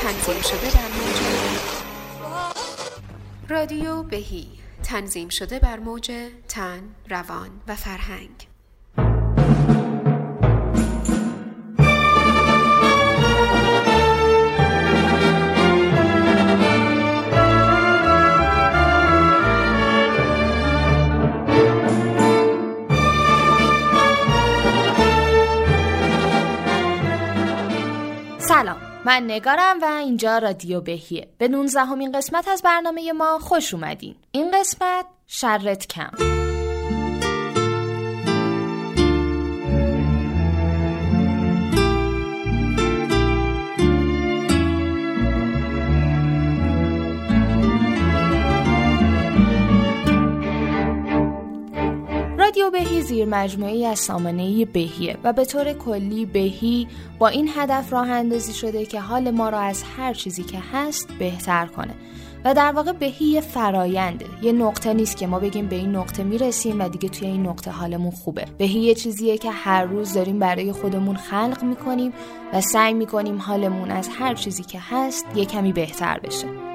[0.00, 1.16] تنظیم شده بر موج.
[3.48, 4.46] رادیو بهی.
[4.82, 6.12] تنظیم شده بر موج
[6.48, 8.51] تن، روان و فرهنگ.
[29.04, 31.28] من نگارم و اینجا رادیو بهیه.
[31.38, 34.14] به نونزدهمین قسمت از برنامه ما خوش اومدین.
[34.32, 36.41] این قسمت شرت کم.
[52.42, 57.92] رادیو بهی زیر مجموعی از سامانه بهیه و به طور کلی بهی با این هدف
[57.92, 61.94] راه اندازی شده که حال ما را از هر چیزی که هست بهتر کنه.
[62.44, 66.22] و در واقع بهی یه فراینده یه نقطه نیست که ما بگیم به این نقطه
[66.22, 68.44] می‌رسیم و دیگه توی این نقطه حالمون خوبه.
[68.58, 72.12] بهی یه چیزیه که هر روز داریم برای خودمون خلق می‌کنیم
[72.52, 76.71] و سعی می‌کنیم حالمون از هر چیزی که هست یه کمی بهتر بشه.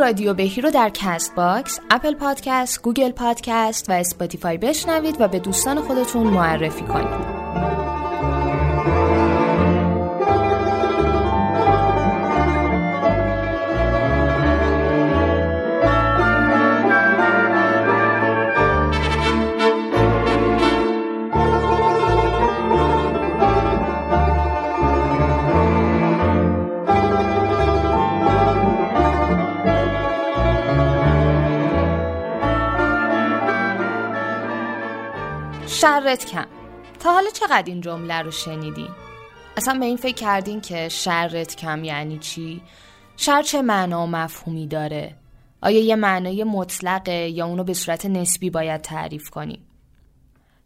[0.00, 5.38] رادیو بهی رو در کست باکس، اپل پادکست، گوگل پادکست و اسپاتیفای بشنوید و به
[5.38, 7.29] دوستان خودتون معرفی کنید.
[36.10, 36.46] شرت کم
[37.00, 38.88] تا حالا چقدر این جمله رو شنیدین؟
[39.56, 42.62] اصلا به این فکر کردین که شرت کم یعنی چی؟
[43.16, 45.16] شر چه معنا و مفهومی داره؟
[45.62, 49.66] آیا یه معنای مطلقه یا اونو به صورت نسبی باید تعریف کنیم؟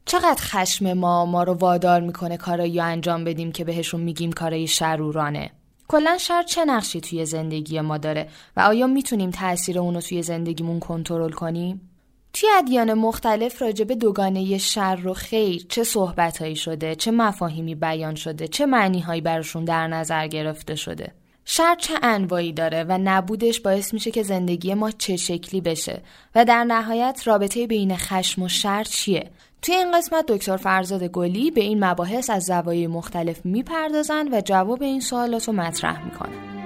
[0.05, 5.51] چقدر خشم ما ما رو وادار می‌کنه کارایی انجام بدیم که بهشون میگیم کارای شرورانه؟
[5.89, 10.81] کلا شر چه نقشی توی زندگی ما داره و آیا می‌تونیم تاثیر اونو توی زندگیمون
[10.81, 11.94] کنترل کنیم؟
[12.35, 18.15] توی ادیان مختلف راجع به دوگانه شر و خیر چه صحبتهایی شده چه مفاهیمی بیان
[18.15, 21.13] شده چه معنیهایی براشون در نظر گرفته شده؟
[21.45, 26.03] شر چه انواعی داره و نبودش باعث میشه که زندگی ما چه شکلی بشه
[26.35, 29.31] و در نهایت رابطه بین خشم و شر چیه؟
[29.63, 34.83] توی این قسمت دکتر فرزاد گلی به این مباحث از زوایای مختلف می‌پردازن و جواب
[34.83, 36.64] این سوالات رو مطرح می‌کنن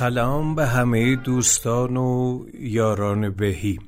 [0.00, 3.78] سلام به همه دوستان و یاران بهی.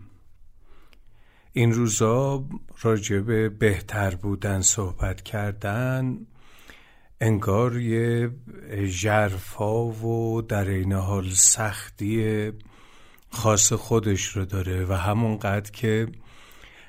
[1.52, 2.44] این روزا
[2.82, 6.18] راجع به بهتر بودن صحبت کردن
[7.20, 8.30] انگار یه
[9.00, 12.52] جرفا و در این حال سختی
[13.30, 16.08] خاص خودش رو داره و همونقدر که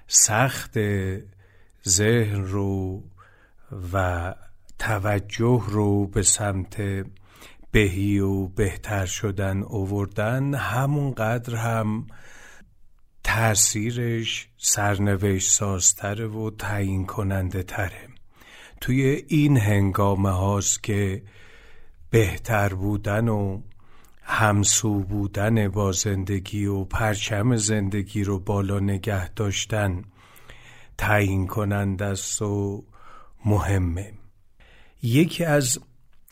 [0.08, 0.80] سخت
[1.88, 3.04] ذهن رو
[3.94, 4.36] و
[4.80, 7.06] توجه رو به سمت
[7.74, 12.08] بهی و بهتر شدن اووردن همونقدر هم
[13.24, 18.08] تاثیرش سرنوشت سازتره و تعیین کننده تره.
[18.82, 21.24] توی این هنگامه هاست که
[22.10, 23.62] بهتر بودن و
[24.22, 30.04] همسو بودن با زندگی و پرچم زندگی رو بالا نگه داشتن
[30.98, 32.86] تعیین کننده است و
[33.46, 34.14] مهمه.
[35.04, 35.80] یکی از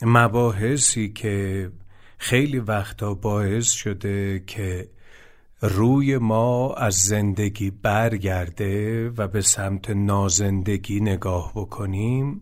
[0.01, 1.71] مباحثی که
[2.17, 4.89] خیلی وقتا باعث شده که
[5.61, 12.41] روی ما از زندگی برگرده و به سمت نازندگی نگاه بکنیم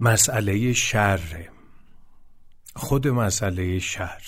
[0.00, 1.48] مسئله شر
[2.76, 4.22] خود مسئله شر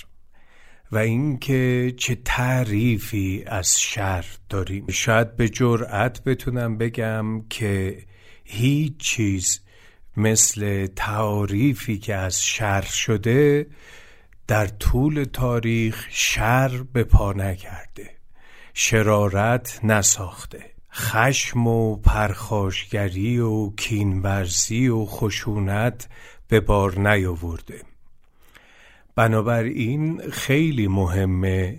[0.93, 4.87] و اینکه چه تعریفی از شر داریم.
[4.89, 8.03] شاید به جرأت بتونم بگم که
[8.45, 9.61] هیچ چیز
[10.17, 13.67] مثل تعریفی که از شر شده
[14.47, 18.11] در طول تاریخ شر به پا نکرده
[18.75, 20.65] شرارت نساخته.
[20.93, 26.09] خشم و پرخاشگری و کینورزی و خشونت
[26.49, 27.83] به بار نیاورده.
[29.15, 31.79] بنابراین خیلی مهمه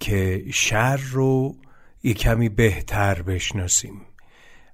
[0.00, 1.56] که شر رو
[2.02, 4.00] یه کمی بهتر بشناسیم.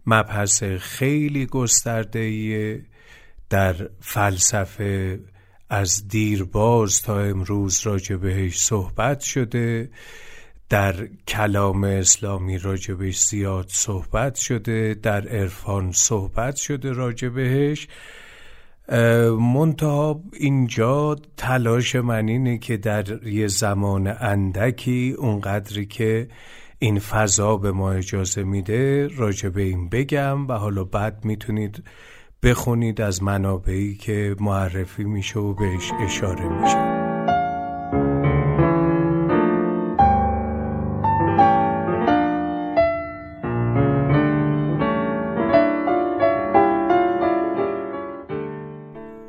[0.06, 2.84] مبحث خیلی گسترده
[3.50, 5.20] در فلسفه
[5.70, 9.90] از دیرباز تا امروز راجع بهش صحبت شده
[10.69, 17.88] در کلام اسلامی راجع بهش زیاد صحبت شده در عرفان صحبت شده راجع بهش.
[19.38, 26.28] منتها اینجا تلاش من اینه که در یه زمان اندکی اونقدری که
[26.78, 31.84] این فضا به ما اجازه میده راجع به این بگم و حالا بعد می‌تونید
[32.42, 36.96] بخونید از منابعی که معرفی میشه و بهش اشاره میشه.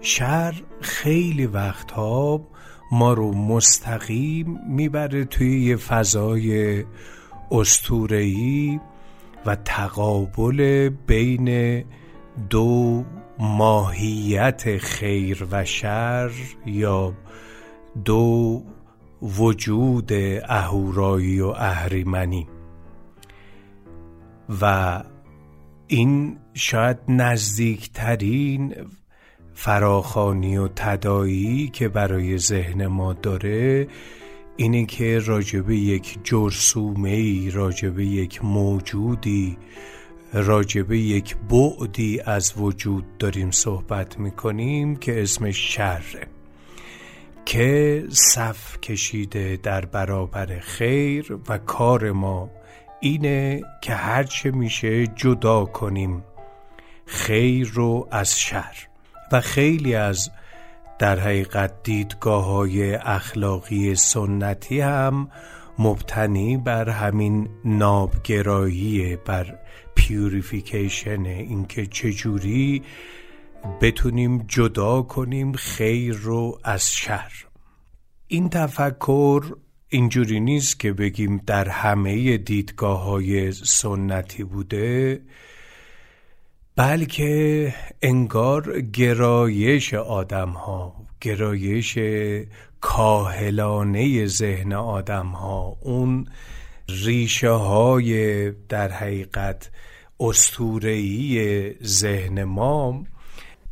[0.02, 2.48] شر خیلی وقتها
[2.92, 6.84] ما رو مستقیم می‌بره توی یه فضای
[7.52, 8.80] استورهی
[9.46, 11.84] و تقابل بین
[12.50, 13.04] دو
[13.40, 16.32] ماهیت خیر و شر
[16.66, 17.14] یا
[18.06, 18.64] دو
[19.22, 20.14] وجود
[20.50, 22.48] اهورایی و اهریمنی.
[24.62, 25.04] و
[25.88, 28.76] این شاید نزدیکترین
[29.54, 33.88] فراخانی و تدایی که برای ذهن ما داره
[34.58, 39.58] اینه که راجبه یک جرسومه ای راجبه یک موجودی
[40.34, 46.28] راجبه یک بعدی از وجود داریم صحبت می‌کنیم که اسمش شره
[47.46, 52.50] که صف کشیده در برابر خیر و کار ما
[53.00, 56.24] اینه که هرچه میشه جدا کنیم
[57.06, 58.76] خیر رو از شر.
[59.32, 60.32] و خیلی از
[61.00, 65.30] در حقیقت دیدگاه های اخلاقی سنتی هم
[65.80, 69.60] مبتنی بر همین نابگرایی بر
[69.98, 72.84] پیوریفیکیشن اینکه چجوری
[73.82, 77.32] بتونیم جدا کنیم خیر رو از شر.
[78.28, 79.56] این تفکر
[79.90, 85.22] اینجوری نیست که بگیم در همه دیدگاه های سنتی بوده
[86.76, 91.98] بلکه انگار گرایش آدم ها گرایش
[92.82, 96.28] کاهلانه ذهن آدم ها اون
[96.90, 99.72] ریشه های در حقیقت
[100.20, 103.06] استورهی ذهن ما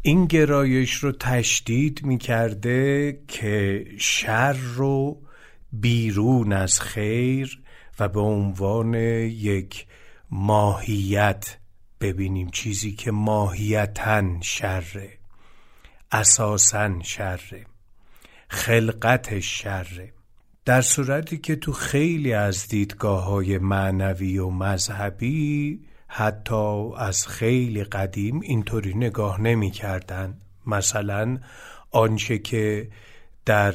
[0.02, 5.22] این گرایش رو تشدید می کرده که شر رو
[5.72, 7.62] بیرون از خیر
[8.00, 9.88] و به عنوان یک
[10.32, 11.58] ماهیت
[12.02, 12.50] ببینیم.
[12.50, 15.18] چیزی که ماهیتا شره
[16.12, 17.66] اساسا شره
[18.50, 20.15] خلقتش شره.
[20.66, 28.40] در صورتی که تو خیلی از دیدگاه های معنوی و مذهبی حتی از خیلی قدیم
[28.40, 30.38] اینطوری نگاه نمی کردن.
[30.68, 31.38] مثلا
[31.92, 32.90] آنچه که
[33.46, 33.74] در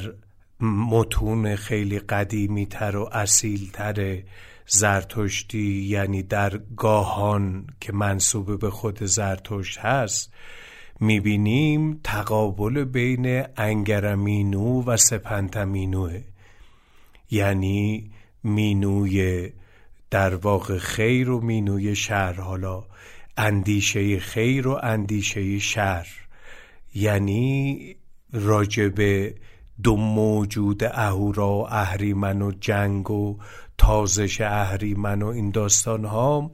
[0.59, 4.23] متون خیلی قدیمی تر و اصیل تر
[4.67, 10.33] زرتشتی یعنی در گاهان که منصوب به خود زرتشت هست
[10.99, 16.30] می‌بینیم تقابل بین انگرمینو و سپنتمینوه
[17.31, 18.11] یعنی
[18.43, 19.49] مینوی
[20.09, 22.83] در واقع خیر و مینوی شر حالا
[23.37, 26.07] اندیشه خیر و اندیشه شر
[26.95, 27.95] یعنی
[28.33, 29.27] راجب
[29.83, 33.37] دو موجود اهورا و اهریمن و جنگ و
[33.77, 36.51] تازش اهریمن و این داستان ها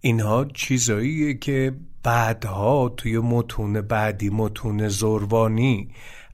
[0.00, 5.90] اینها چیزاییه که بعدها توی متون بعدی متون زربانی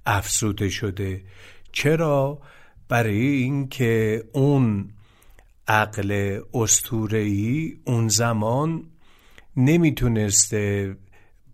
[0.06, 1.22] افزوده شده.
[1.72, 2.38] چرا؟
[2.94, 4.90] برای اینکه اون
[5.68, 8.84] عقل استورهی اون زمان
[9.56, 10.96] نمی‌تونسته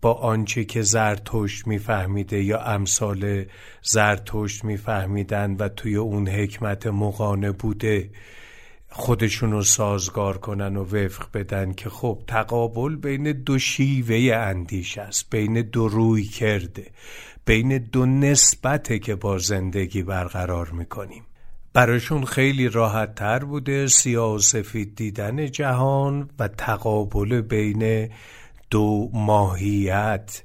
[0.01, 3.45] با آنچه که زرتشت میفهمیده یا امثال
[3.81, 8.09] زرتشت میفهمیدن و توی اون حکمت مقانه بوده
[8.89, 15.29] خودشون رو سازگار کنن و وفق بدن که خب تقابل بین دو شیوه اندیش است
[15.29, 16.91] بین دو روی کرده
[17.45, 21.23] بین دو نسبته که با زندگی برقرار می‌کنیم.
[21.73, 24.39] براشون خیلی راحت تر بوده سیاه و
[24.95, 28.09] دیدن جهان و تقابل بین
[28.69, 30.43] دو ماهیت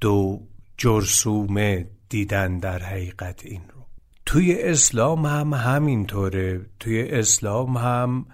[0.00, 0.40] دو
[0.76, 3.86] جرسومه دیدن در حقیقت این رو.
[4.26, 6.60] توی اسلام هم همینطوره.
[6.80, 8.26] توی اسلام هم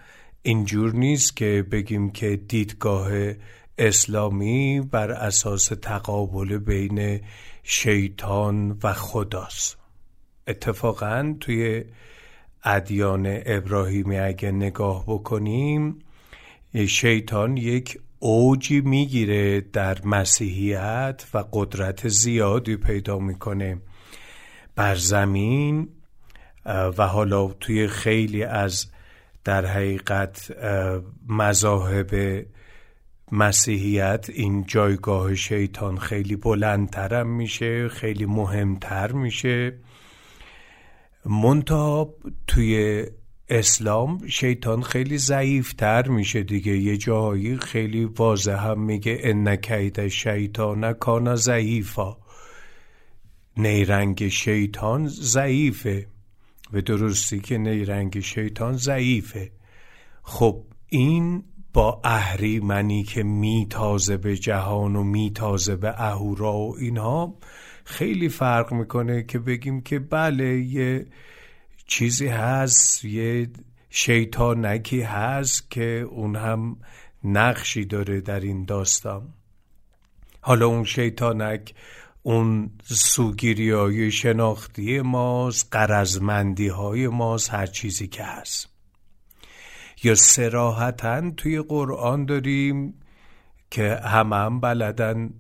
[0.43, 3.11] اینجور نیست که بگیم که دیدگاه
[3.79, 7.21] اسلامی بر اساس تقابل بین
[7.63, 9.79] شیطان و خداست.
[10.47, 11.85] اتفاقا توی
[12.67, 15.99] ادیان ابراهیمی اگه نگاه بکنیم
[16.89, 23.79] شیطان یک اوجی می‌گیره در مسیحیت و قدرت زیادی پیدا می‌کنه
[24.75, 25.89] بر زمین
[26.67, 28.87] و حالا توی خیلی از
[29.45, 30.53] در حقیقت
[31.29, 32.45] مذاهب
[33.33, 39.79] مسیحیت این جایگاه شیطان خیلی بلندترم میشه خیلی مهمتر میشه.
[41.27, 42.15] منتها
[42.47, 43.05] توی
[43.49, 46.79] اسلام شیطان خیلی ضعیفتر میشه دیگه.
[46.79, 52.17] یه جایی خیلی واضح هم میگه ان کید شیطان کان ضعیفا.
[53.57, 56.07] نیرنگ شیطان ضعیفه.
[56.73, 59.53] به درستی که نیرنگ شیطان ضعیفه.
[60.23, 67.35] خب این با اهریمنی که میتازه به جهان و میتازه به اهورا و اینها
[67.87, 71.07] خیلی فرق می‌کنه که بگیم که بله یه
[71.87, 73.49] چیزی هست یه
[73.91, 76.77] شیطانکی هست که اون هم
[77.25, 79.35] نقشی داره در این داستان.
[80.41, 81.75] حالا اون شیطانک
[82.23, 88.69] اون سوگیری های شناختی ماست قرزمندی های ماست هر چیزی که هست.
[90.03, 92.95] یا سراحتا توی قرآن داریم
[93.71, 95.31] که همه هم بلدن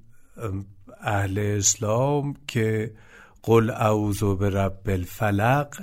[1.06, 2.94] اهل اسلام که
[3.42, 5.82] قل اعوذ برب الفلق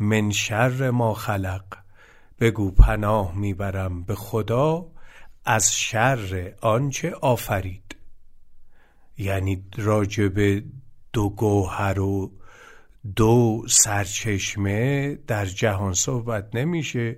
[0.00, 1.64] من شر ما خلق.
[2.40, 4.86] بگو پناه می‌برم به خدا
[5.44, 7.96] از شر آنچه آفرید.
[9.18, 10.62] یعنی راجب
[11.12, 12.32] دو گوهر و
[13.16, 17.16] دو سرچشمه در جهان صحبت نمیشه.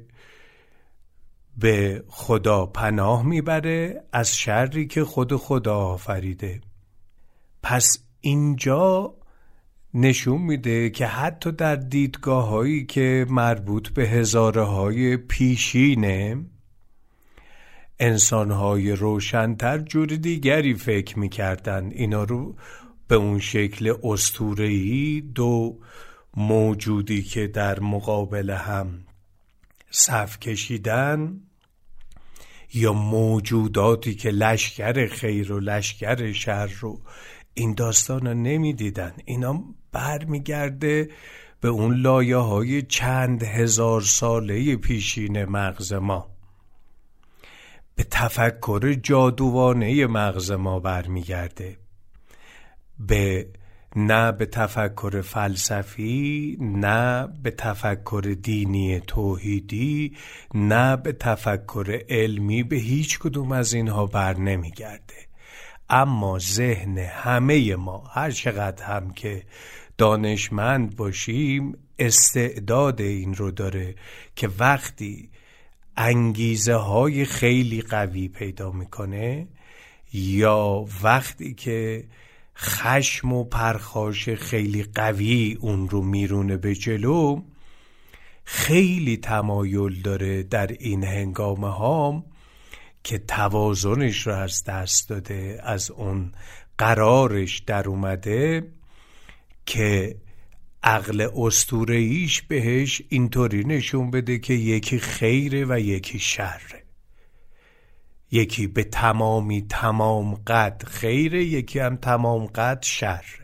[1.56, 6.60] به خدا پناه می‌بره از شری که خود خدا آفریده.
[7.64, 9.14] پس اینجا
[9.94, 16.44] نشون میده که حتی در دیدگاه هایی که مربوط به هزاره های پیشینه
[17.98, 22.56] انسان های روشنتر جور دیگری فکر می‌کردن اینا رو
[23.08, 25.78] به اون شکل استورهی دو
[26.36, 29.04] موجودی که در مقابل هم
[29.90, 31.40] صف کشیدن
[32.74, 37.00] یا موجوداتی که لشکر خیر و لشکر شر رو
[37.54, 39.12] این داستان رو نمی‌دیدن.
[39.24, 41.10] اینا برمیگرده
[41.60, 46.30] به اون لایه های چند هزار ساله پیشین مغز ما.
[47.94, 51.76] به تفکر جادوانه مغز ما برمیگرده.
[52.98, 53.48] به
[53.96, 60.16] نه به تفکر فلسفی نه به تفکر دینی توحیدی
[60.54, 65.23] نه به تفکر علمی به هیچ کدوم از اینها بر نمیگرده.
[65.94, 69.42] اما ذهن همه ما هر چقدر هم که
[69.98, 73.94] دانشمند باشیم استعداد این رو داره
[74.36, 75.30] که وقتی
[75.96, 79.46] انگیزه های خیلی قوی پیدا می‌کنه
[80.12, 82.04] یا وقتی که
[82.56, 87.42] خشم و پرخاش خیلی قوی اون رو میرونه به جلو
[88.44, 92.24] خیلی تمایل داره در این هنگامه ها
[93.04, 96.32] که توازنش رو از دست داده از اون
[96.78, 98.72] قرارش در اومده
[99.66, 100.16] که
[100.82, 106.84] عقل استورهیش بهش اینطوری نشون بده که یکی خیره و یکی شره.
[108.30, 113.43] یکی به تمامی تمام قد خیره یکی هم تمام قد شره.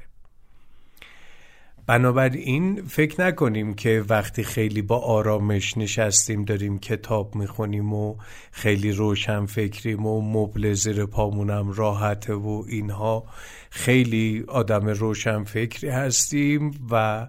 [1.90, 8.16] بنابراین فکر نکنیم که وقتی خیلی با آرامش نشستیم داریم کتاب می‌خونیم و
[8.50, 13.24] خیلی روشن فکریم و مبل زیر پامونم راحته و اینها
[13.70, 17.26] خیلی آدم روشن فکری هستیم و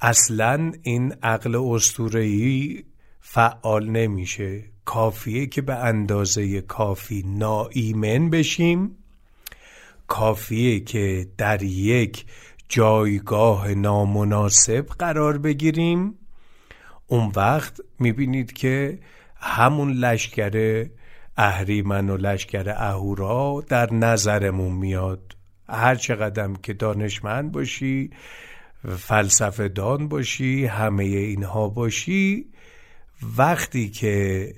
[0.00, 2.84] اصلا این عقل استورهی
[3.20, 4.62] فعال نمیشه.
[4.84, 8.96] کافیه که به اندازه کافی ناایمن بشیم.
[10.06, 12.24] کافیه که در یک
[12.72, 16.18] جایگاه نامناسب قرار بگیریم.
[17.06, 18.98] اون وقت می‌بینید که
[19.36, 20.86] همون لشکر
[21.36, 25.36] اهریمن و لشکر اهورا در نظرمون میاد.
[25.68, 28.10] هر چقدر که دانشمند باشی
[28.98, 32.46] فلسفه دان باشی همه اینها باشی
[33.38, 34.48] وقتی که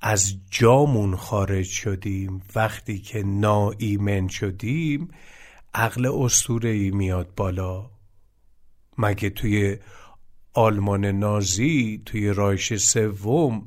[0.00, 5.08] از جامون خارج شدیم وقتی که ناایمن شدیم
[5.74, 7.90] عقل استوره ای میاد بالا.
[8.98, 9.78] مگه توی
[10.54, 13.64] آلمان نازی توی رایش سوم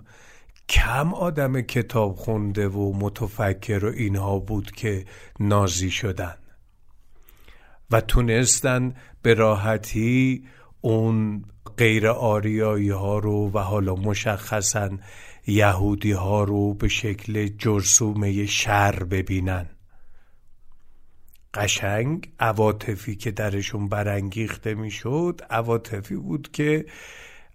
[0.69, 5.05] کم آدم کتاب خونده و متفکر و اینها بود که
[5.39, 6.35] نازی شدن؟
[7.91, 10.43] و تونستن به راحتی
[10.81, 11.45] اون
[11.77, 14.89] غیر آریایی ها رو و حالا مشخصا
[15.47, 19.69] یهودی ها رو به شکل جرسومه شر ببینن.
[21.53, 22.29] قشنگ.
[22.39, 26.85] عواطفی که درشون برانگیخته می‌شد عواطفی بود که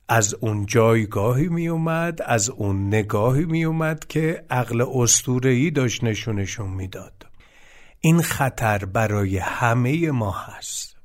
[0.08, 6.70] از اون جایگاهی می اومد از اون نگاهی می اومد که عقل استورهی داشت نشونشون
[6.70, 7.26] می‌داد.
[8.00, 10.97] این خطر برای همه ما هست.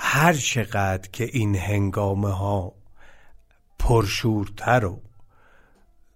[0.00, 2.72] هر چقدر که این هنگامه ها
[3.78, 5.02] پرشورتر و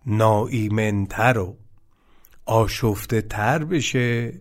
[0.07, 1.57] ناایمنتر و
[2.47, 4.33] آشفته تر بشه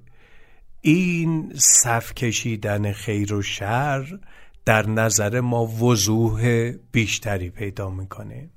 [0.81, 4.19] این صف کشیدن خیر و شر
[4.65, 8.50] در نظر ما وضوح بیشتری پیدا می‌کنه.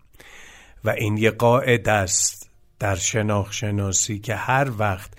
[0.85, 5.11] و این یه قاعده است در شناخت شناسی که هر وقت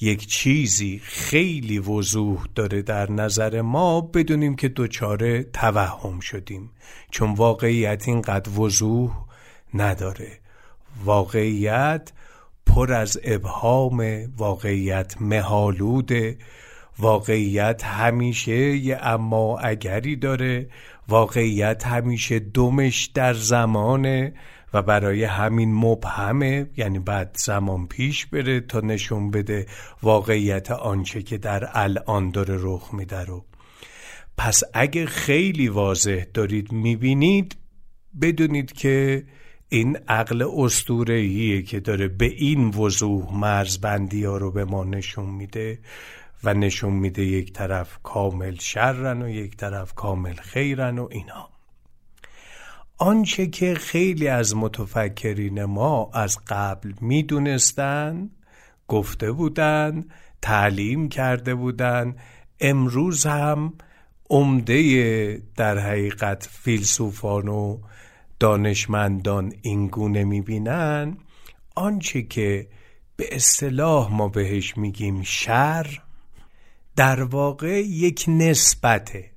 [0.00, 6.70] یک چیزی خیلی وضوح داره در نظر ما بدونیم که دچار توهم شدیم.
[7.10, 9.10] چون واقعیت اینقدر وضوح
[9.74, 10.38] نداره.
[11.04, 12.12] واقعیت
[12.66, 14.04] پر از ابهام
[14.36, 16.38] واقعیت مهالوده
[16.98, 20.68] واقعیت همیشه یه اما اگری داره
[21.08, 24.32] واقعیت همیشه دمش در زمانه.
[24.74, 29.66] و برای همین مبهمه یعنی بعد زمان پیش بره تا نشون بده
[30.02, 33.44] واقعیت آنچه که در الان داره رخ میده رو.
[34.36, 37.56] پس اگه خیلی واضح دارید می‌بینید
[38.20, 39.24] بدونید که
[39.68, 45.78] این عقل استورهیه که داره به این وضوح مرزبندی ها رو به ما نشون میده
[46.44, 51.48] و نشون میده یک طرف کامل شرن و یک طرف کامل خیرن و اینا
[53.02, 58.30] آنچه که خیلی از متفکرین ما از قبل می‌دونستن
[58.88, 60.04] گفته بودن
[60.42, 62.16] تعلیم کرده بودن
[62.60, 63.74] امروز هم
[64.30, 67.78] عمده در حقیقت فیلسوفان و
[68.40, 71.16] دانشمندان اینگونه می‌بینن
[71.74, 72.68] آنچه که
[73.16, 76.02] به اصطلاح ما بهش میگیم شر
[76.96, 79.30] در واقع یک نسبته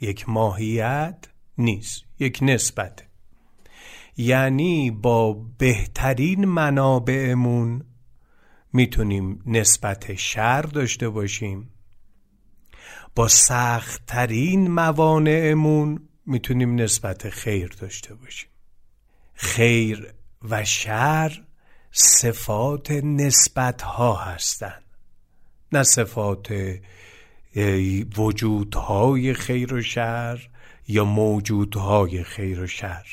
[0.00, 1.16] یک ماهیت
[1.58, 2.04] نیست.
[2.18, 3.02] یک نسبت.
[4.16, 7.84] یعنی با بهترین منابعمون
[8.72, 11.70] می‌تونیم نسبت شر داشته باشیم.
[13.14, 18.50] با سختترین موانعمون می‌تونیم نسبت خیر داشته باشیم.
[19.34, 21.44] خیر و شر
[21.92, 24.84] صفات نسبت ها هستند.
[25.72, 26.54] نه صفات
[28.16, 30.48] وجودهای خیر و شر
[30.88, 33.06] یا موجودهای خیر و شر.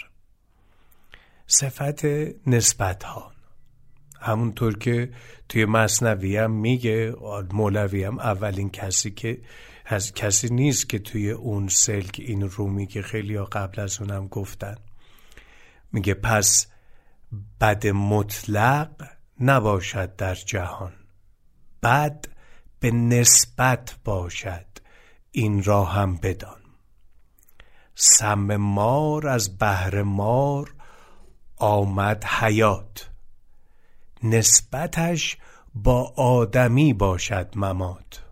[1.47, 2.05] صفت
[2.47, 3.31] نسبت ها
[4.21, 5.11] همونطور که
[5.49, 7.13] توی مصنوی هم میگه
[7.51, 9.41] مولوی هم اولین کسی که
[9.85, 14.27] از کسی نیست که توی اون سلک این رو میگه خیلی ها قبل از اونم
[14.27, 14.75] گفتن.
[15.91, 16.67] میگه پس
[17.61, 18.89] بد مطلق
[19.39, 20.93] نباشد در جهان.
[21.83, 22.25] بد
[22.79, 24.65] به نسبت باشد.
[25.31, 26.60] این را هم بدان.
[28.03, 30.73] سم مار از بهر مار
[31.57, 33.09] آمد حیات.
[34.23, 35.37] نسبتش
[35.75, 38.23] با آدمی باشد ممات.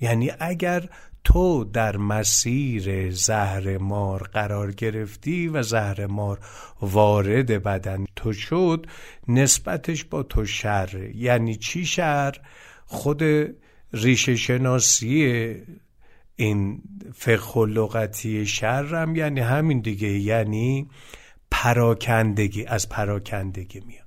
[0.00, 0.88] یعنی اگر
[1.24, 6.38] تو در مسیر زهر مار قرار گرفتی و زهر مار
[6.80, 8.86] وارد بدن تو شد
[9.28, 11.10] نسبتش با تو شر.
[11.14, 12.36] یعنی چی شر؟
[12.86, 13.22] خود
[13.92, 15.54] ریشه شناسی
[16.40, 16.82] این
[17.14, 20.88] فقه لغتی شرم یعنی همین دیگه یعنی
[21.50, 24.06] پراکندگی از پراکندگی میاد.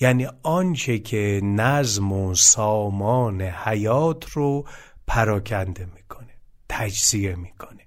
[0.00, 4.66] یعنی آنچه که نظم و سامان حیات رو
[5.06, 6.34] پراکنده می‌کنه
[6.68, 7.86] تجزیه می‌کنه.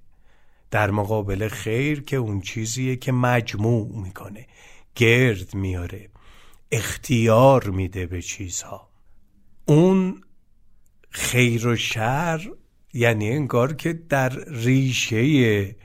[0.71, 4.47] در مقابل خیر که اون چیزیه که مجموع می‌کنه.
[4.95, 6.09] گرد میاره
[6.71, 8.89] اختیار میده به چیزها.
[9.65, 10.21] اون
[11.09, 12.51] خیر و شر
[12.93, 15.75] یعنی انگار که در ریشه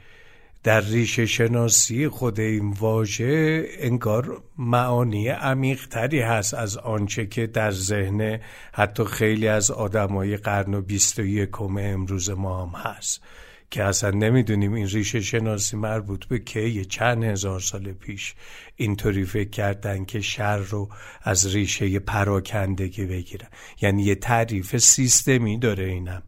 [0.62, 8.40] در ریشه شناسی خود این واژه انگار معانی عمیقتری هست از آنچه که در ذهن
[8.72, 13.22] حتی خیلی از آدمای قرن و بیست و یکم امروز ما هم هست.
[13.70, 18.34] که اصلا نمی‌دونیم این ریشه شناسی مربوط به که یه چند هزار سال پیش
[18.76, 20.88] اینطوری فکر کردن که شر رو
[21.22, 23.48] از ریشه پراکندگی بگیرن.
[23.80, 26.22] یعنی یه تعریف سیستمی داره اینم.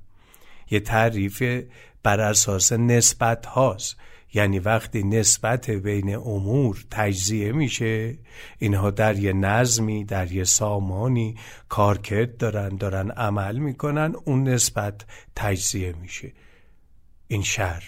[0.71, 1.43] یه تعریف
[2.03, 3.97] بر اساس نسبت هاست.
[4.35, 8.19] یعنی وقتی نسبت بین امور تجزیه میشه
[8.59, 11.37] اینها در یه نظمی در یه سامانی
[11.69, 15.05] کارکرد دارن دارن عمل می‌کنن اون نسبت
[15.37, 16.33] تجزیه میشه.
[17.29, 17.83] این شر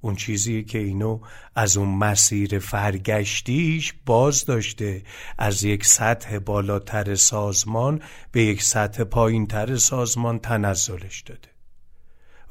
[0.00, 1.20] اون چیزی که اینو
[1.54, 5.02] از اون مسیر فرگشتیش باز داشته
[5.38, 11.51] از یک سطح بالاتر سازمان به یک سطح پایینتر سازمان تنزلش داده.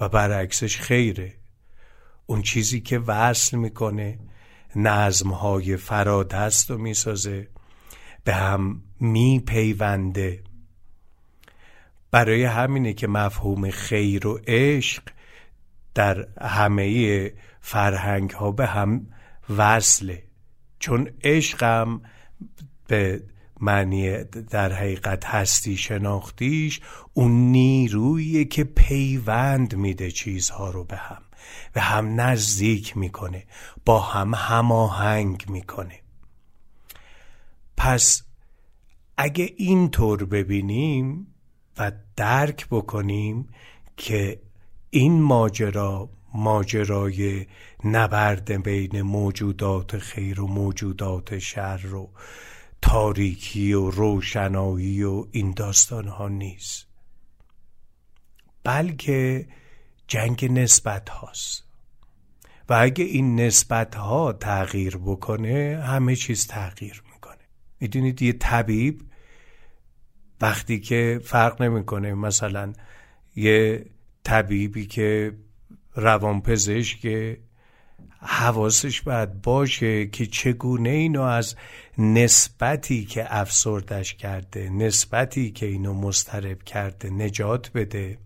[0.02, 1.34] و برعکسش خیره.
[2.26, 4.20] اون چیزی که وصل می‌کنه
[4.76, 7.48] نظمهای فرادست رو می‌سازه
[8.24, 10.44] به هم میپیونده.
[12.12, 15.04] برای همینه که مفهوم خیر و عشق
[15.94, 19.08] در همه فرهنگ ها به هم
[19.58, 20.24] وصله.
[20.80, 22.02] چون عشقم
[22.88, 23.24] به
[23.62, 26.82] معنی در حقیقت هستی شناختیش
[27.14, 31.22] اون نیرویی که پیوند میده چیزها رو به هم
[31.76, 33.46] و هم نزدیک می‌کنه
[33.86, 36.00] با هم هماهنگ می‌کنه.
[37.78, 38.24] پس
[39.18, 41.28] اگه اینطور ببینیم
[41.78, 43.50] و درک بکنیم
[43.98, 44.42] که
[44.90, 47.46] این ماجرا ماجرای
[47.84, 52.10] نبرد بین موجودات خیر و موجودات شر و
[52.82, 56.88] تاریکی و روشنایی و این داستان ها نیست.
[58.64, 59.48] بلکه
[60.08, 61.64] جنگ نسبت هاست
[62.70, 67.38] و اگه این نسبت ها تغییر بکنه همه چیز تغییر می‌کنه.
[67.80, 69.02] می‌دونید یه طبیب
[70.42, 72.74] وقتی که فرق نمی‌کنه مثلا
[73.36, 73.86] یه
[74.24, 75.38] طبیبی که
[75.96, 77.08] روانپزشک
[78.22, 81.56] حواسش باید باشه که چگونه اینو از
[81.98, 88.18] نسبتی که افسردش کرده نسبتی که اینو مسترب کرده نجات بده.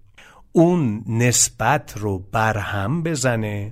[0.51, 3.71] اون نسبت رو برهم بزنه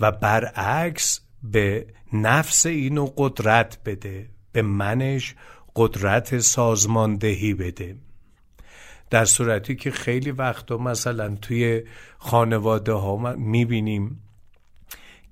[0.00, 5.34] و برعکس به نفس اینو قدرت بده به منش
[5.76, 7.96] قدرت سازماندهی بده.
[9.10, 11.82] در صورتی که خیلی وقتا مثلا توی
[12.18, 14.20] خانواده ها می‌بینیم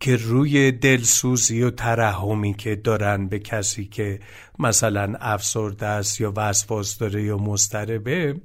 [0.01, 4.21] که روی دلسوزی و ترحمی که دارن به کسی که
[4.59, 8.41] مثلا افسرده است یا وسواس داره یا مستربه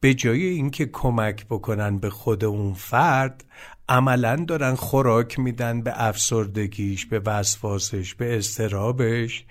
[0.00, 3.44] به جای اینکه کمک بکنن به خود اون فرد
[3.88, 9.44] عملا دارن خوراک میدن به افسردگیش به وسواسش به استرابش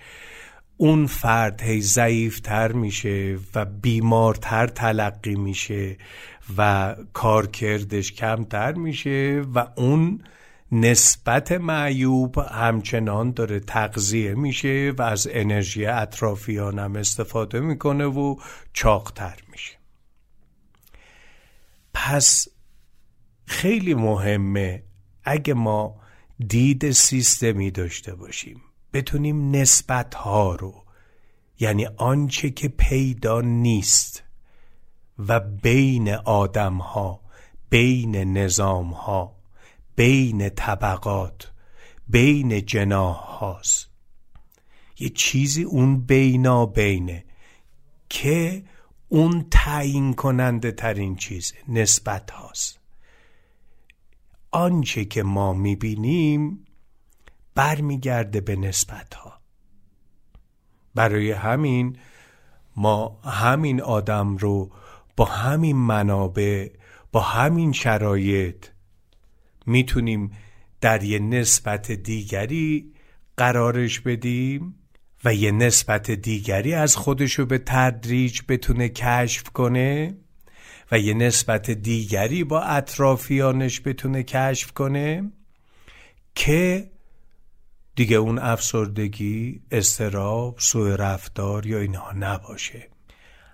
[0.76, 5.96] اون فرد هی ضعیفتر میشه و بیمارتر تلقی میشه
[6.58, 10.20] و کارکردش کمتر میشه و اون
[10.72, 18.36] نسبت معیوب همچنان داره تغذیه میشه و از انرژی اطرافیان هم استفاده می‌کنه و
[18.72, 19.78] چاقتر میشه.
[21.94, 22.48] پس
[23.46, 24.82] خیلی مهمه
[25.24, 26.00] اگه ما
[26.48, 30.84] دید سیستمی داشته باشیم بتونیم نسبت ها رو
[31.60, 34.22] یعنی آنچه که پیدا نیست
[35.18, 37.20] و بین آدم ها
[37.70, 39.33] بین نظام ها
[39.96, 41.52] بین طبقات
[42.08, 43.90] بین جناح هاست
[44.98, 47.24] یه چیزی اون بینا بینه
[48.08, 48.64] که
[49.08, 52.78] اون تعیین کننده ترین چیز نسبت هاست.
[54.50, 56.66] آنچه که ما می‌بینیم
[57.54, 59.40] برمیگرده به نسبت ها
[60.94, 61.98] برای همین
[62.76, 64.70] ما همین آدم رو
[65.16, 66.70] با همین منابع
[67.12, 68.66] با همین شرایط
[69.66, 70.30] می‌تونیم
[70.80, 72.92] در یه نسبت دیگری
[73.36, 74.74] قرارش بدیم
[75.24, 80.16] و یه نسبت دیگری از خودشو به تدریج بتونه کشف کنه
[80.92, 85.32] و یه نسبت دیگری با اطرافیانش بتونه کشف کنه
[86.34, 86.90] که
[87.96, 92.88] دیگه اون افسردگی استراب سوء رفتار یا اینها نباشه.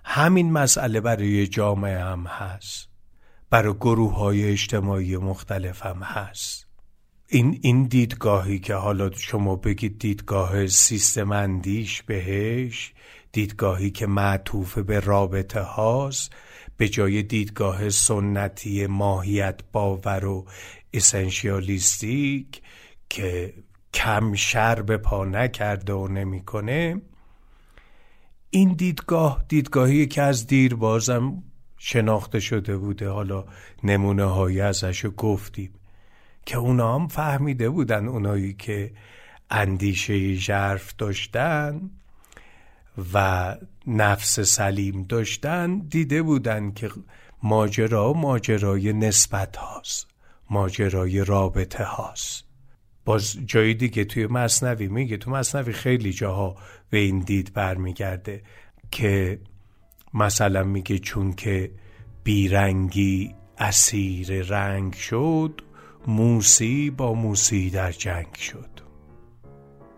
[0.03, 2.90] همین مسئله برای جامعه هم هست.
[3.51, 6.67] برای گروه های اجتماعی مختلف هم هست.
[7.27, 12.93] این, این دیدگاهی که حالا شما بگید دیدگاه سیستم اندیش بهش
[13.31, 16.31] دیدگاهی که معطوف به رابطه هاست
[16.77, 20.45] به جای دیدگاه سنتی ماهیت باور و
[20.93, 22.61] اسنشیالیستیک
[23.09, 23.53] که
[23.93, 27.01] کم شر به پا نکرده و نمی‌کنه
[28.49, 31.43] این دیدگاه دیدگاهی که از دیر بازم
[31.83, 33.09] شناخته شده بوده.
[33.09, 33.45] حالا
[33.83, 35.73] نمونه هایی ازش گفتیم
[36.45, 38.91] که اونا هم فهمیده بودن اونایی که
[39.49, 41.89] اندیشه ژرف داشتن
[43.13, 46.89] و نفس سلیم داشتن دیده بودن که
[47.43, 50.07] ماجرا ماجرای نسبت هاست
[50.49, 52.43] ماجرای رابطه هاست.
[53.05, 56.55] باز جای دیگه توی مصنوی میگه تو مصنوی خیلی جاها
[56.89, 58.43] به این دید برمیگرده
[58.91, 59.39] که
[60.13, 61.71] مثلا میگه چون که
[62.23, 65.61] بیرنگی اسیر رنگ شد
[66.07, 68.69] موسی با موسی در جنگ شد.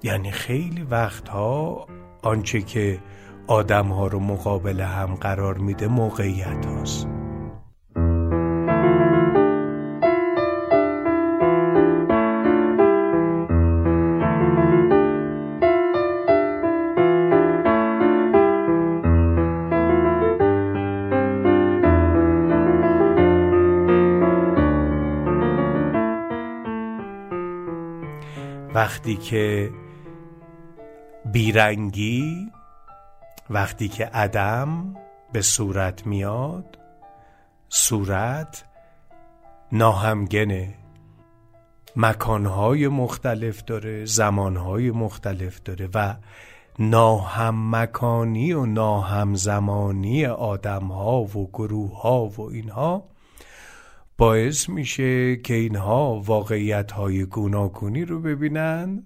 [0.04, 1.88] یعنی خیلی وقتها
[2.22, 3.00] آنچه که
[3.48, 7.13] آدم ها رو مقابل هم قرار میده موقعیت هاست.
[29.04, 29.72] وقتی که
[31.32, 32.52] بیرنگی
[33.50, 34.96] وقتی که عدم
[35.34, 36.78] به صورت میاد
[37.70, 38.66] صورت
[39.72, 40.76] ناهمگنه.
[41.96, 46.16] مکانهای مختلف داره زمانهای مختلف داره و
[46.80, 53.04] ناهم مکانی و ناهم زمانی آدم ها و گروه ها و اینها
[54.24, 59.04] باعث میشه که اینها واقعیت های گوناگونی رو ببینن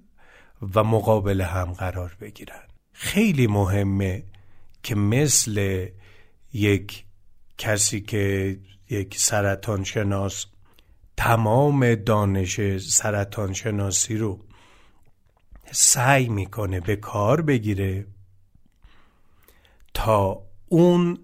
[0.75, 2.63] و مقابل هم قرار بگیرن.
[2.91, 4.23] خیلی مهمه
[4.83, 5.87] که مثل
[6.53, 7.05] یک
[7.57, 8.57] کسی که
[8.89, 10.45] یک سرطان شناس
[11.17, 14.39] تمام دانش سرطان شناسی رو
[15.71, 18.05] سعی می‌کنه به کار بگیره
[19.93, 21.17] تا اون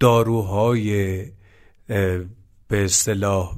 [0.00, 1.22] داروهای
[2.68, 3.56] به اصطلاح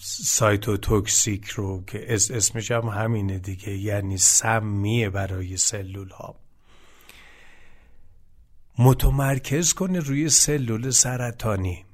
[0.00, 6.40] سایتوتوکسیک رو که اسمش هم همینه دیگه یعنی سمیه برای سلول ها
[8.78, 11.84] متمرکز کنه روی سلول سرطانی.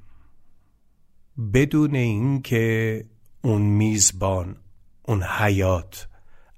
[1.54, 3.04] بدون اینکه
[3.42, 4.56] اون میزبان
[5.02, 6.08] اون حیات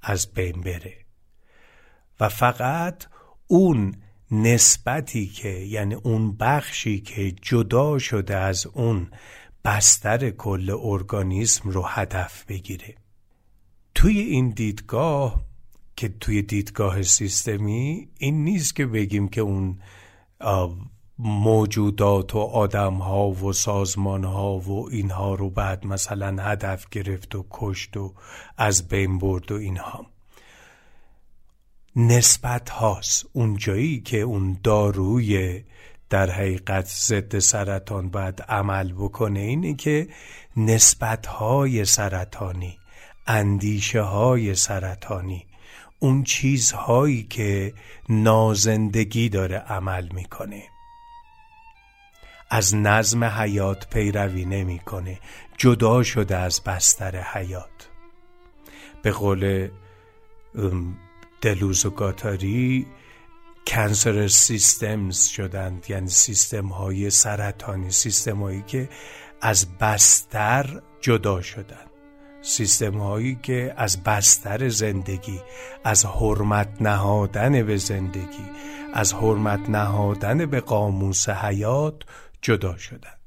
[0.02, 0.96] از بین بره.
[2.20, 3.06] و فقط
[3.46, 3.96] اون
[4.42, 9.10] نسبتی که یعنی اون بخشی که جدا شده از اون
[9.64, 12.94] بستر کل ارگانیسم رو هدف بگیره.
[13.94, 15.44] توی این دیدگاه
[15.96, 19.78] که توی دیدگاه سیستمی این نیست که بگیم که اون
[21.18, 27.46] موجودات و آدم ها و سازمان ها و اینها رو بعد مثلا هدف گرفت و
[27.50, 28.14] کشت و
[28.56, 30.13] از بین برد و اینها.
[31.96, 33.26] نسبت هاست.
[33.32, 35.64] اون جایی که اون داروی
[36.10, 40.08] در حقیقت ضد سرطان باید عمل بکنه اینه که
[40.56, 42.78] نسبت های سرطانی
[43.26, 45.46] اندیشه های سرطانی
[45.98, 47.74] اون چیزهایی که
[48.08, 50.62] نازندگی داره عمل می‌کنه.
[52.50, 55.18] از نظم حیات پیروی نمی‌کنه.
[55.56, 57.88] جدا شده از بستر حیات.
[59.02, 59.68] به قول
[61.44, 62.86] دلوز و گاتاری
[63.66, 65.86] کنسر سیستمز شدند.
[65.88, 68.88] یعنی سیستم های سرطانی سیستم هایی که
[69.40, 71.90] از بستر جدا شدند.
[72.42, 75.40] سیستم هایی که از بستر زندگی
[75.84, 78.50] از حرمت نهادن به زندگی
[78.92, 81.94] از حرمت نهادن به قاموس حیات
[82.42, 83.23] جدا شدند.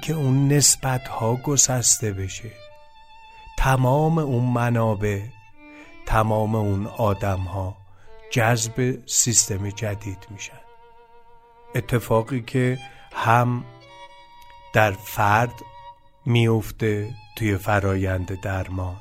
[0.00, 2.50] که اون نسبت ها گسسته بشه.
[3.58, 5.22] تمام اون منابع
[6.06, 7.76] تمام اون آدم ها
[8.30, 10.60] جذب سیستم جدید میشن.
[11.74, 12.78] اتفاقی که
[13.12, 13.64] هم
[14.74, 15.62] در فرد
[16.26, 18.96] میفته توی فرایند درمان.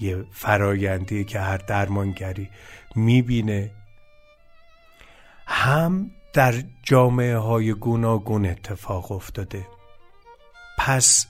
[0.00, 2.50] یه فرایندی که هر درمانگری
[2.94, 3.70] می‌بینه.
[5.46, 9.66] هم در جامعه های گوناگون اتفاق افتاده.
[10.78, 11.26] پس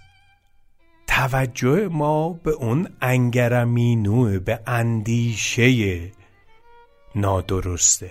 [1.06, 6.12] توجه ما به اون انگرمینوه به اندیشه
[7.14, 8.10] نادرسته.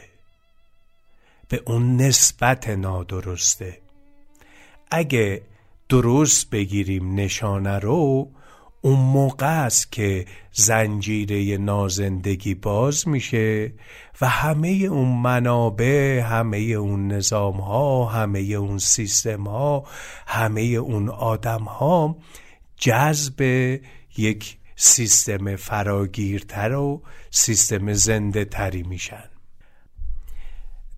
[1.48, 3.78] به اون نسبت نادرسته.
[4.92, 5.42] اگه
[5.90, 8.32] درست بگیریم نشانه رو
[8.82, 13.74] اون موقع است که زنجیره نازندگی باز میشه
[14.22, 19.84] و همه اون منابع همه اون نظام ها همه اون سیستم ها
[20.28, 22.18] همه اون آدم ها
[22.78, 23.42] جذب
[24.18, 29.30] یک سیستم فراگیرتر و سیستم زنده تری میشن.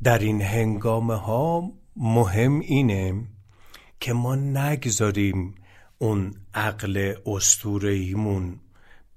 [0.03, 3.13] در این هنگامه ها مهم اینه
[3.99, 5.55] که ما نگذاریم
[5.97, 8.59] اون عقل استورهیمون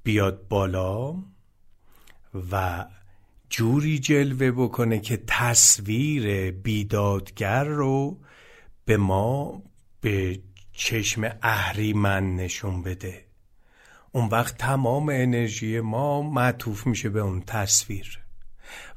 [0.03, 1.15] بیاد بالا
[2.53, 2.87] و
[3.51, 8.19] جوری جلوه بکنه که تصویر بیدادگر رو
[8.85, 9.63] به ما
[10.01, 10.41] به
[10.73, 13.25] چشم اهریمن نشون بده.
[14.13, 18.19] اون وقت تمام انرژی ما معطوف میشه به اون تصویر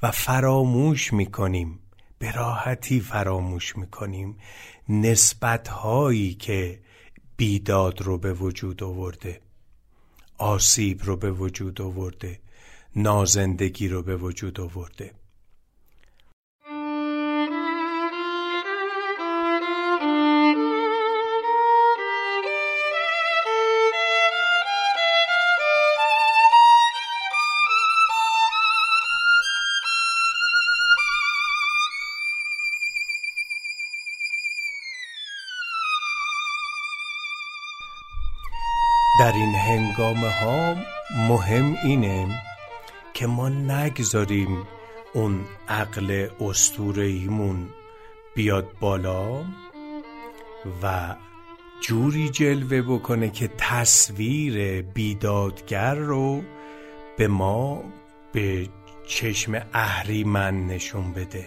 [0.04, 1.80] و فراموش می‌کنیم
[2.20, 4.38] به راحتی فراموش می‌کنیم
[4.90, 6.82] نسبت هایی که
[7.40, 9.42] بیداد رو به وجود آورده
[10.38, 12.40] آسیب رو به وجود آورده
[12.96, 15.12] نازندگی رو به وجود آورده.
[40.00, 40.76] هنگامه ها
[41.28, 42.42] مهم اینه
[43.14, 44.68] که ما نگذاریم
[45.14, 47.68] اون عقل استورهیمون
[48.36, 49.44] بیاد بالا
[50.84, 51.16] و
[51.82, 56.42] جوری جلوه بکنه که تصویر بیدادگر رو
[57.18, 57.84] به ما
[58.34, 58.70] به
[59.08, 61.46] چشم اهریمن نشون بده.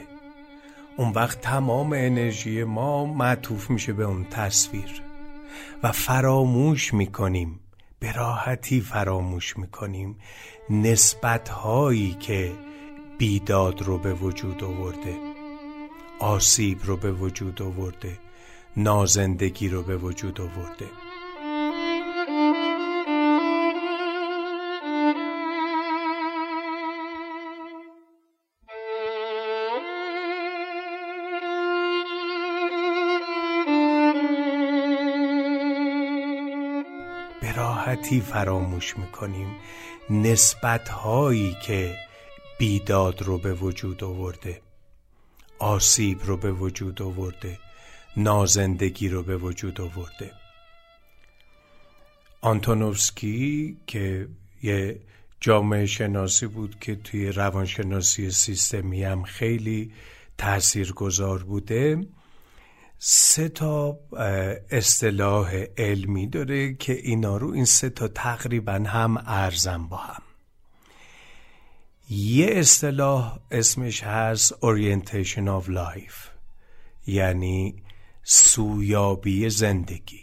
[0.96, 5.02] اون وقت تمام انرژی ما معطوف میشه به اون تصویر
[5.82, 7.61] و فراموش می‌کنیم
[8.02, 10.18] به راحتی فراموش می‌کنیم
[10.70, 12.52] نسبت هایی که
[13.18, 15.16] بیداد رو به وجود آورده
[16.20, 18.18] آسیب رو به وجود آورده
[18.76, 20.86] نازندگی رو به وجود آورده.
[38.02, 39.48] راحتی فراموش می‌کنیم.
[40.10, 41.96] نسبت هایی که
[42.58, 44.60] بیداد رو به وجود آورده
[45.58, 47.58] آسیب رو به وجود آورده
[48.16, 50.32] نازندگی رو به وجود آورده.
[52.40, 54.28] آنتونوفسکی که
[54.62, 55.00] یه
[55.40, 59.92] جامعه شناسی بود که توی روانشناسی سیستمی هم خیلی
[60.38, 62.06] تأثیر گذار بوده
[63.04, 63.98] سه تا
[64.70, 70.22] اصطلاح علمی داره که اینا رو این سه تا تقریبا هم ارزم با هم.
[72.10, 76.28] یه اصطلاح اسمش هست Orientation of Life
[77.06, 77.82] یعنی
[78.22, 80.22] سویابی زندگی.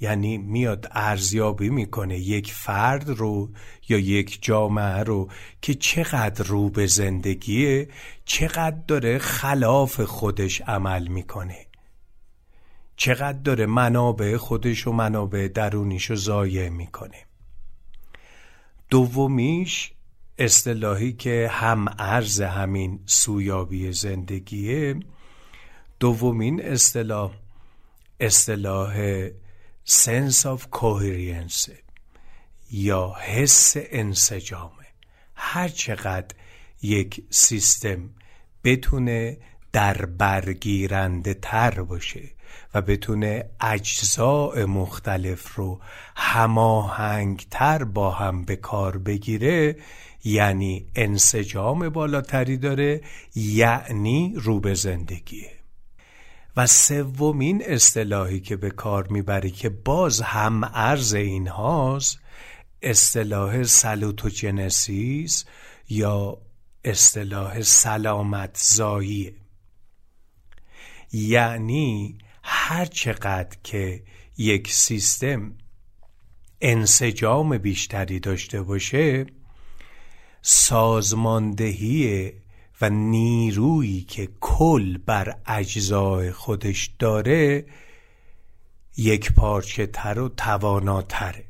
[0.00, 3.50] یعنی میاد ارزیابی می‌کنه یک فرد رو
[3.88, 7.88] یا یک جامعه رو که چقدر رو به زندگیه
[8.24, 11.66] چقدر داره خلاف خودش عمل می‌کنه.
[13.02, 17.26] چقدر داره منابع خودش و منابع درونیش رو ضایع می‌کنه.
[18.90, 19.92] دومیش
[20.38, 25.00] اصطلاحی که هم ارز همین سویابی زندگیه.
[26.00, 27.32] دومین اصطلاح
[28.20, 29.26] اصطلاح
[29.88, 31.70] sense of coherence
[32.70, 34.86] یا حس انسجامه
[35.34, 36.36] هر چقدر
[36.82, 38.10] یک سیستم
[38.64, 39.38] بتونه
[39.72, 42.30] در برگیرنده تر باشه
[42.74, 45.80] و بتونه اجزاء مختلف رو
[46.16, 49.76] هماهنگتر با هم به کار بگیره
[50.24, 53.00] یعنی انسجام بالاتری داره
[53.34, 55.50] یعنی رو به زندگیه
[56.56, 62.18] و سومین اصطلاحی که به کار می‌بری که باز هم ارز این هاست
[62.82, 65.44] اصطلاح سلوتوجنسیس
[65.88, 66.38] یا
[66.84, 69.34] اصطلاح سلامت زایی
[71.12, 74.02] یعنی هر چقدر که
[74.36, 75.52] یک سیستم
[76.60, 79.26] انسجام بیشتری داشته باشه
[80.42, 82.32] سازماندهی
[82.80, 87.66] و نیرویی که کل بر اجزای خودش داره
[88.96, 91.44] یک پارچه تر و تواناتره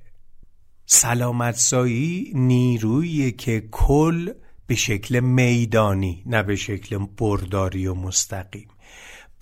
[0.86, 4.32] سلامتزایی نیرویی که کل
[4.66, 8.68] به شکل میدانی نه به شکل برداری و مستقیم.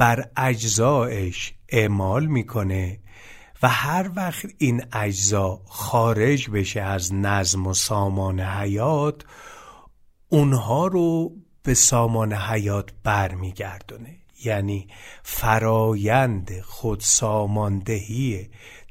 [0.01, 3.01] بر اجزایش اعمال می‌کنه
[3.62, 9.24] و هر وقت این اجزا خارج بشه از نظم و سامان حیات
[10.28, 14.16] اونها رو به سامان حیات برمیگردونه.
[14.44, 14.88] یعنی
[15.22, 18.48] فرایند خودساماندهی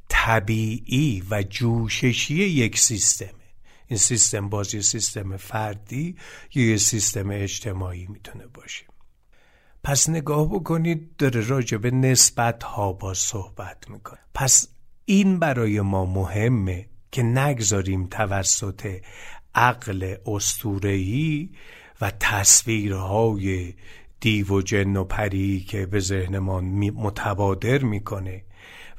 [0.10, 3.30] طبیعی و جوششی یک سیستمه.
[3.88, 6.16] این سیستم باز یه سیستم فردی
[6.56, 8.86] یا یه سیستم اجتماعی می‌تونه باشه.
[9.84, 14.20] پس نگاه بکنید داره راجع به نسبت ها با صحبت می‌کنه.
[14.34, 14.68] پس
[15.06, 19.02] این برای ما مهمه که نگذاریم توسط
[19.56, 21.50] عقل استورهی
[22.02, 23.74] و تصویرهای
[24.20, 28.44] دیو و جن و پری که به ذهنمان متبادر می‌کنه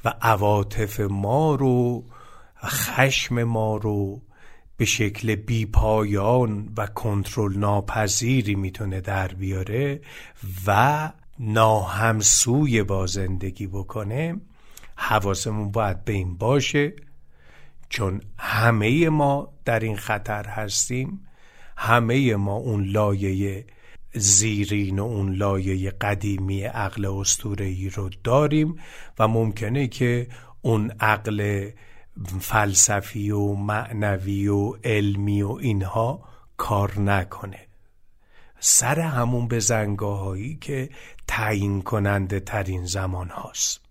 [0.05, 2.05] و عواطف ما رو
[2.63, 4.21] خشم ما رو
[4.81, 10.01] به شکل بیپایان و کنترل ناپذیری می‌تونه در بیاره
[10.67, 14.41] و ناهمسوی با زندگی بکنه
[14.95, 16.93] حواسمون باید به این باشه
[17.89, 21.27] چون همه ما در این خطر هستیم
[21.77, 23.65] همه ما اون لایه
[24.13, 28.75] زیرین و اون لایه قدیمی عقل استورهی رو داریم
[29.19, 30.27] و ممکنه که
[30.61, 31.69] اون عقل
[32.39, 36.23] فلسفی و معنوی و علمی و اینها
[36.57, 37.67] کار نکنه
[38.59, 39.61] سر همون به
[40.01, 40.89] هایی که
[41.27, 43.81] تعیین کننده ترین زمان هاست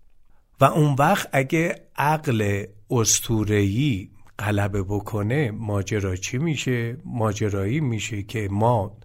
[0.59, 8.97] و اون وقت اگه عقل استورهی غلبه بکنه ماجرا چی میشه؟ ماجرایی میشه که ما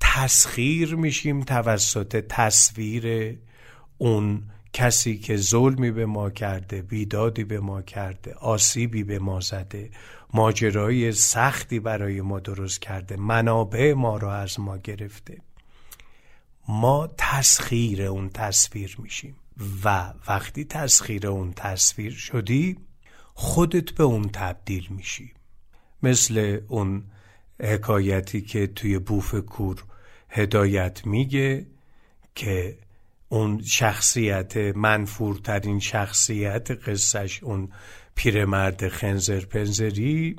[0.00, 3.36] تسخیر میشیم توسط تصویر
[3.98, 4.42] اون
[4.76, 9.90] کسی که ظلمی به ما کرده بیدادی به ما کرده آسیبی به ما زده
[10.34, 15.40] ماجرای سختی برای ما درست کرده منابع ما رو از ما گرفته.
[16.68, 19.36] ما تسخیر اون تصویر میشیم.
[19.84, 22.76] و وقتی تسخیر اون تصویر شدی
[23.34, 25.32] خودت به اون تبدیل میشی.
[26.02, 27.04] مثل اون
[27.62, 29.84] حکایتی که توی بوف کور
[30.28, 31.66] هدایت میگه
[32.34, 32.85] که
[33.28, 37.68] اون شخصیت منفورترین شخصیت قصهش اون
[38.14, 40.36] پیرمرد خنزر پنزری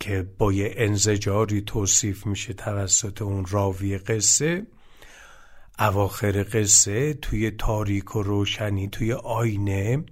[0.00, 4.66] که با یه انزجاری توصیف میشه توسط اون راوی قصه.
[5.78, 10.04] اواخر قصه توی تاریک و روشنی توی آینه.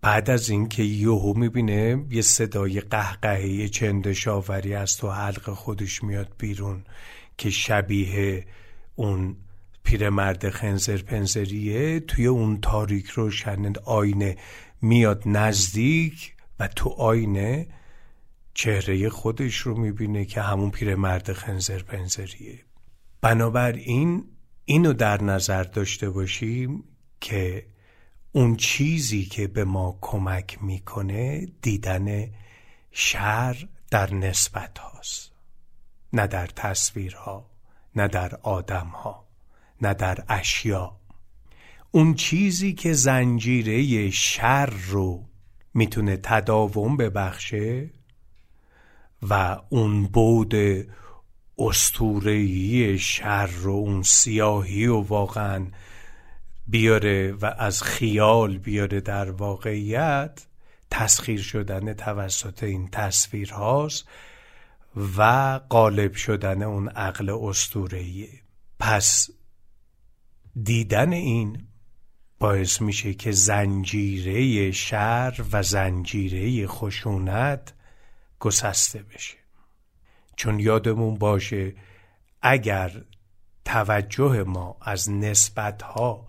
[0.00, 6.84] بعد از اینکه یهو می‌بینه یه صدای قهقهه چندشاوری از تو حلق خودش میاد بیرون
[7.38, 8.46] که شبیه
[8.96, 9.36] اون
[9.88, 14.36] پیرمرد خنزر پنزریه توی اون تاریک روشن آینه
[14.82, 17.66] میاد نزدیک و تو آینه
[18.54, 22.60] چهره خودش رو می‌بینه که همون پیرمرد خنزر پنزریه.
[23.20, 24.24] بنابراین
[24.64, 26.84] اینو در نظر داشته باشیم
[27.20, 27.66] که
[28.32, 32.30] اون چیزی که به ما کمک می‌کنه دیدن
[32.90, 35.32] شر در نسبت هاست.
[36.12, 37.50] نه در تصویرها
[37.96, 39.27] نه در آدم ها
[39.82, 40.96] نه در اشیا.
[41.90, 45.24] اون چیزی که زنجیره شر رو
[45.74, 47.90] می‌تونه تداوم ببخشه
[49.22, 50.54] و اون بود
[51.58, 55.66] استورهی شر رو اون سیاهی و واقعا
[56.66, 60.46] بیاره و از خیال بیاره در واقعیت
[60.90, 64.08] تسخیر شدن توسط این تصویر هاست
[65.18, 68.28] و غالب شدن اون عقل استورهیه
[68.78, 69.30] پس
[70.62, 71.68] دیدن این
[72.38, 77.72] باعث میشه که زنجیره شر و زنجیره خشونت
[78.40, 79.36] گسسته بشه.
[80.36, 81.74] چون یادمون باشه
[82.42, 82.92] اگر
[83.64, 86.26] توجه ما از نسبت ها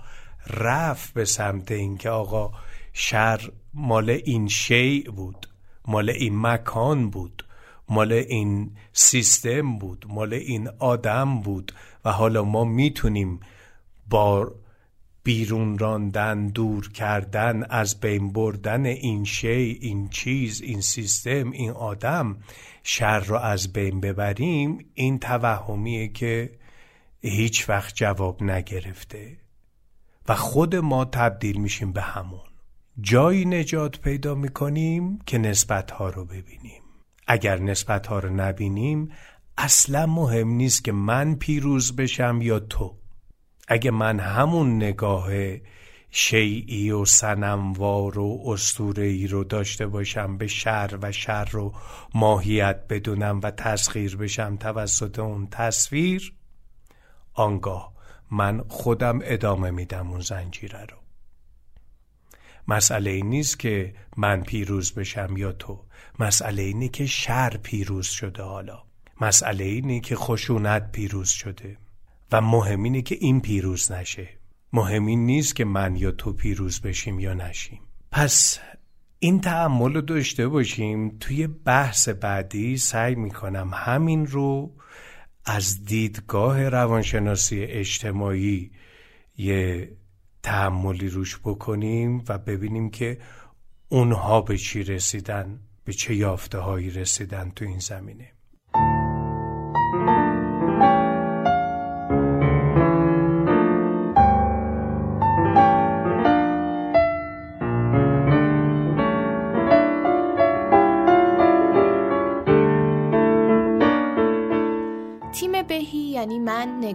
[0.47, 2.51] رفت به سمت اینکه آقا
[2.93, 5.47] شر مال این شیع بود
[5.87, 7.45] مال این مکان بود
[7.89, 11.71] مال این سیستم بود مال این آدم بود
[12.05, 13.39] و حالا ما می‌تونیم
[14.09, 14.51] با
[15.23, 22.37] بیرون راندن دور کردن از بین بردن این شی این چیز این سیستم این آدم
[22.83, 26.59] شر رو از بین ببریم این توهمیه که
[27.21, 29.37] هیچ وقت جواب نگرفته.
[30.27, 32.49] و خود ما تبدیل میشیم به همون.
[33.01, 36.81] جایی نجات پیدا می‌کنیم که نسبت ها رو ببینیم.
[37.27, 39.11] اگر نسبت ها رو نبینیم
[39.57, 42.98] اصلا مهم نیست که من پیروز بشم یا تو.
[43.71, 45.29] اگه من همون نگاه
[46.11, 51.73] شیعی و سنموار و استورهی رو داشته باشم به شر و شر رو
[52.13, 56.33] ماهیت بدونم و تسخیر بشم توسط اون تصویر
[57.33, 57.93] آنگاه
[58.31, 60.97] من خودم ادامه میدم اون زنجیره رو.
[62.67, 65.85] مسئله این نیست که من پیروز بشم یا تو.
[66.19, 68.83] مسئله اینه که شر پیروز شده حالا.
[69.21, 71.77] مسئله اینه که خشونت پیروز شده.
[72.31, 74.29] و مهم اینه که این پیروز نشه.
[74.73, 77.79] مهم این نیست که من یا تو پیروز بشیم یا نشیم.
[78.11, 78.59] پس
[79.19, 81.17] این تعمل رو داشته باشیم.
[81.19, 84.75] توی بحث بعدی سعی می‌کنم همین رو
[85.45, 88.71] از دیدگاه روانشناسی اجتماعی
[89.37, 89.91] یه
[90.43, 93.17] تحملی روش بکنیم و ببینیم که
[93.89, 98.31] اونها به چی رسیدن به چه یافته هایی رسیدن تو این زمینه.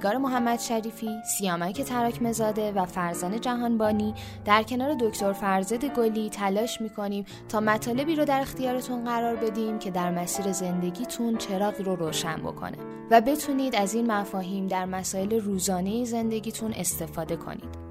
[0.05, 6.81] نگار محمد شریفی، سیامک تراک مزاده و فرزان جهانبانی در کنار دکتر فرزد گلی تلاش
[6.81, 12.37] می‌کنیم تا مطالبی رو در اختیارتون قرار بدیم که در مسیر زندگیتون چراغی رو روشن
[12.37, 12.79] بکنه
[13.11, 17.85] و بتونید از این مفاهیم در مسائل روزانه زندگیتون استفاده کنید.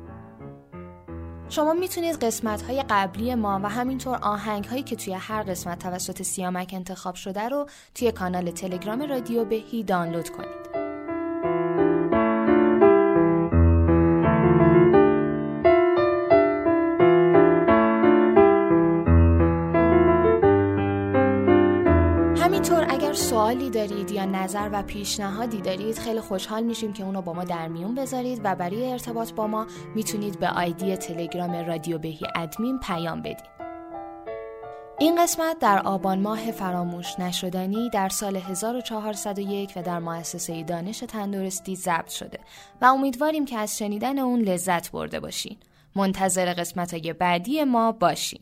[1.50, 6.22] شما می‌تونید قسمت های قبلی ما و همینطور آهنگ هایی که توی هر قسمت توسط
[6.22, 10.83] سیامک انتخاب شده رو توی کانال تلگرام رادیو بهی دانلود کنید.
[23.44, 27.68] سوالی دارید یا نظر و پیشنهادی دارید خیلی خوشحال میشیم که اونو با ما در
[27.68, 33.22] میون بذارید و برای ارتباط با ما می‌تونید به آیدی تلگرام رادیو بهی ادمین پیام
[33.22, 33.46] بدید.
[35.00, 41.76] این قسمت در آبان ماه فراموش نشدنی در سال 1401 و در مؤسسه دانش تندرستی
[41.76, 42.40] ضبط شده
[42.82, 45.58] و امیدواریم که از شنیدن اون لذت برده باشین.
[45.96, 48.40] منتظر قسمت های بعدی ما باشین.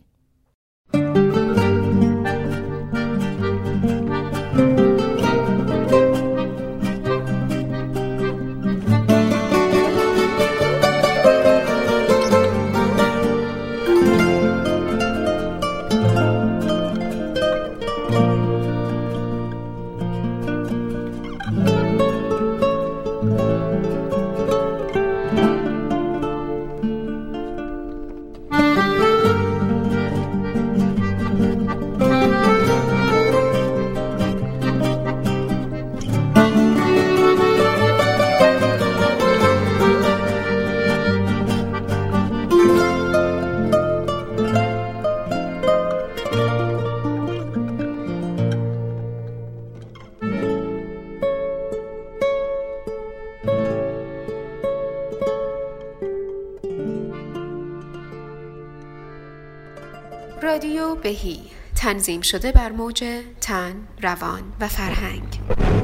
[61.02, 61.42] بهی.
[61.76, 63.04] تنظیم شده بر موج
[63.42, 65.81] تن، روان و فرهنگ.